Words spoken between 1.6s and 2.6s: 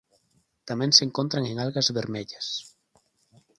algas vermellas.